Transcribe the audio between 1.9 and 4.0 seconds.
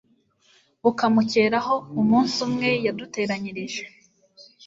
Umunsi umwe yaduteranyirije